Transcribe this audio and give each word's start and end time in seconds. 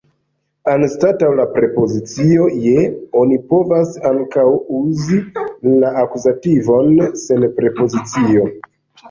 Anstataŭ 0.71 1.27
la 1.39 1.43
prepozicio 1.57 2.47
je 2.63 2.85
oni 3.19 3.37
povas 3.51 3.93
ankaŭ 4.13 4.47
uzi 4.79 5.19
la 5.85 5.93
akuzativon 6.07 6.91
sen 7.27 7.47
prepozicio. 7.61 8.51